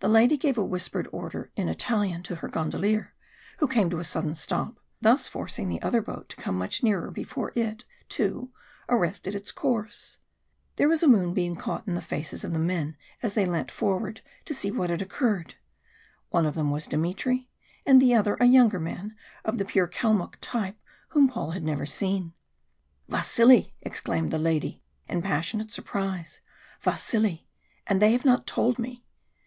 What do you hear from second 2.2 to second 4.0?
to her gondolier, who came to